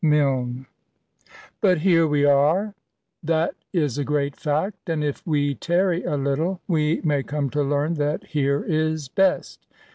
Milnxs. 0.03 0.65
"Buthereweare;— 1.61 2.73
>thatis 3.23 3.99
agreatfiact; 3.99 4.73
and, 4.87 5.03
if 5.03 5.21
we 5.27 5.53
tarry 5.53 6.03
a 6.03 6.17
little, 6.17 6.59
we 6.67 7.01
may 7.03 7.21
come 7.21 7.51
to 7.51 7.61
learn 7.61 7.93
that 7.93 8.23
here 8.25 8.63
is 8.63 9.09
best. 9.09 9.67